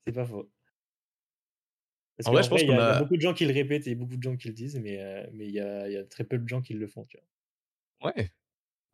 [0.06, 0.50] C'est pas faux.
[2.18, 3.96] Parce En vrai, je pense il y a beaucoup de gens qui le répètent et
[3.96, 6.04] beaucoup de gens qui le disent, mais euh, mais il y a il y a
[6.04, 8.12] très peu de gens qui le font, tu vois?
[8.12, 8.32] Ouais.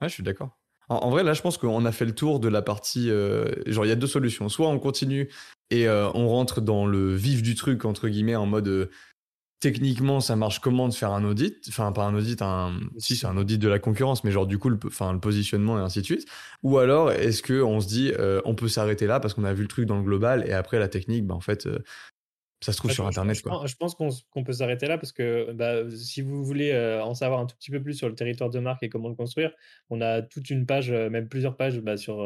[0.02, 0.58] Ouais, je suis d'accord.
[0.90, 3.86] En vrai, là, je pense qu'on a fait le tour de la partie, euh, genre,
[3.86, 4.48] il y a deux solutions.
[4.48, 5.30] Soit on continue
[5.70, 8.90] et euh, on rentre dans le vif du truc, entre guillemets, en mode,
[9.60, 11.66] techniquement, ça marche comment de faire un audit?
[11.70, 12.80] Enfin, pas un audit, un...
[12.98, 15.80] si c'est un audit de la concurrence, mais genre du coup, le, enfin, le positionnement
[15.80, 16.28] et ainsi de suite.
[16.64, 19.54] Ou alors, est-ce que on se dit, euh, on peut s'arrêter là parce qu'on a
[19.54, 21.80] vu le truc dans le global et après la technique, bah, en fait, euh,
[22.62, 23.36] ça se trouve sur Internet.
[23.36, 23.64] Je, quoi.
[23.66, 27.40] je pense qu'on peut s'arrêter là parce que bah, si vous voulez euh, en savoir
[27.40, 29.52] un tout petit peu plus sur le territoire de marque et comment le construire,
[29.90, 32.24] on a toute une page, même plusieurs pages bah, sur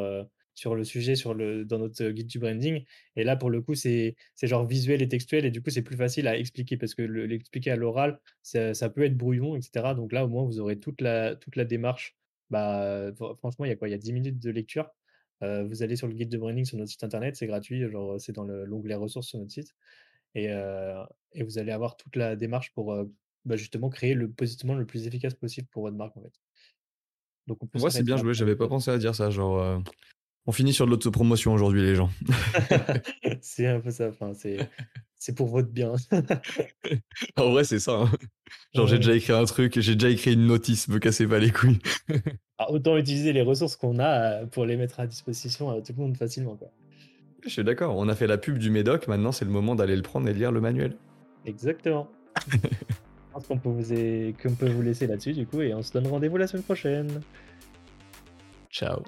[0.62, 2.86] sur le sujet sur le, dans notre guide du branding.
[3.16, 5.44] Et là, pour le coup, c'est genre visuel et textuel.
[5.44, 9.04] Et du coup, c'est plus facile à expliquer parce que l'expliquer à l'oral, ça, peut
[9.04, 9.96] être brouillon, etc.
[9.96, 12.16] Donc là, au moins, vous aurez toute la, toute la démarche.
[12.52, 13.88] Bah, franchement, il y a quoi?
[13.90, 14.92] Il y a 10 minutes de lecture.
[15.42, 18.22] Euh, vous allez sur le guide de branding sur notre site internet, c'est gratuit, genre
[18.22, 19.74] c'est dans l'onglet ressources sur notre site.
[20.36, 23.06] Et, euh, et, vous allez avoir toute la démarche pour euh,
[23.46, 26.40] bah, justement créer le positionnement le plus efficace possible pour votre marque en fait.
[27.48, 29.32] Donc on peut Moi, c'est bien joué, j'avais pas pensé à dire ça.
[29.32, 29.82] Genre,
[30.48, 32.10] on finit sur de l'autopromotion aujourd'hui, les gens.
[33.42, 34.10] c'est un peu ça.
[34.10, 35.94] Enfin, c'est pour votre bien.
[37.38, 37.94] en vrai, c'est ça.
[37.94, 38.12] Hein.
[38.74, 41.52] Genre, j'ai déjà écrit un truc, j'ai déjà écrit une notice, me cassez pas les
[41.52, 41.80] couilles.
[42.64, 45.94] Ah, autant utiliser les ressources qu'on a euh, pour les mettre à disposition à tout
[45.98, 46.56] le monde facilement.
[46.56, 46.68] Quoi.
[47.44, 47.98] Je suis d'accord.
[47.98, 49.08] On a fait la pub du Médoc.
[49.08, 50.96] Maintenant, c'est le moment d'aller le prendre et lire le manuel.
[51.48, 52.08] Exactement.
[52.52, 52.58] Je
[53.34, 54.56] pense qu'on peut, vous...
[54.58, 57.22] peut vous laisser là-dessus, du coup, et on se donne rendez-vous la semaine prochaine.
[58.70, 59.02] Ciao.